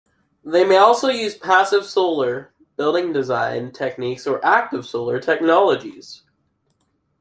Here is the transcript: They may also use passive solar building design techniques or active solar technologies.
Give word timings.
They 0.43 0.65
may 0.65 0.77
also 0.77 1.09
use 1.09 1.37
passive 1.37 1.85
solar 1.85 2.55
building 2.75 3.13
design 3.13 3.71
techniques 3.71 4.25
or 4.25 4.43
active 4.43 4.87
solar 4.87 5.19
technologies. 5.19 6.23